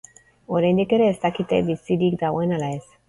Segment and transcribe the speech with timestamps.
[0.59, 2.85] Oraindik ere ez dakite bizirik dagoen ala ez.